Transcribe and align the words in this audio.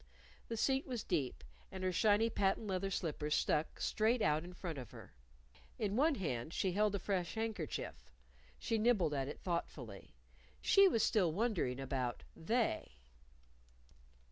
The 0.47 0.57
seat 0.57 0.87
was 0.87 1.03
deep, 1.03 1.43
and 1.71 1.83
her 1.83 1.91
shiny 1.91 2.31
patent 2.31 2.65
leather 2.65 2.89
slippers 2.89 3.35
stuck 3.35 3.79
straight 3.79 4.23
out 4.23 4.43
in 4.43 4.51
front 4.51 4.79
of 4.79 4.89
her. 4.89 5.13
In 5.77 5.95
one 5.95 6.15
hand 6.15 6.53
she 6.55 6.71
held 6.71 6.95
a 6.95 6.99
fresh 6.99 7.35
handkerchief. 7.35 8.11
She 8.57 8.79
nibbled 8.79 9.13
at 9.13 9.27
it 9.27 9.41
thoughtfully. 9.41 10.15
She 10.59 10.87
was 10.87 11.03
still 11.03 11.31
wondering 11.31 11.79
about 11.79 12.23
"They." 12.35 12.93